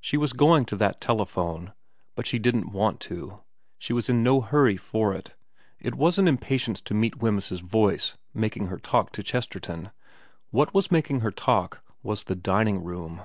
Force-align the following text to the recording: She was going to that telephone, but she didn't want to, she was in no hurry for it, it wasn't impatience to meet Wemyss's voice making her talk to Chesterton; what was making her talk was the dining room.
She 0.00 0.16
was 0.16 0.32
going 0.32 0.64
to 0.64 0.76
that 0.76 1.02
telephone, 1.02 1.74
but 2.16 2.26
she 2.26 2.38
didn't 2.38 2.72
want 2.72 2.98
to, 3.00 3.42
she 3.78 3.92
was 3.92 4.08
in 4.08 4.22
no 4.22 4.40
hurry 4.40 4.78
for 4.78 5.12
it, 5.12 5.34
it 5.78 5.94
wasn't 5.96 6.28
impatience 6.28 6.80
to 6.80 6.94
meet 6.94 7.20
Wemyss's 7.20 7.60
voice 7.60 8.16
making 8.32 8.68
her 8.68 8.78
talk 8.78 9.12
to 9.12 9.22
Chesterton; 9.22 9.90
what 10.50 10.72
was 10.72 10.90
making 10.90 11.20
her 11.20 11.30
talk 11.30 11.82
was 12.02 12.24
the 12.24 12.34
dining 12.36 12.82
room. 12.82 13.20